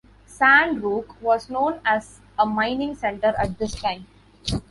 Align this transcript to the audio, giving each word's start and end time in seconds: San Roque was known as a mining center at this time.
San 0.25 0.81
Roque 0.81 1.21
was 1.21 1.47
known 1.47 1.79
as 1.85 2.21
a 2.39 2.43
mining 2.43 2.95
center 2.95 3.35
at 3.37 3.59
this 3.59 3.75
time. 3.75 4.07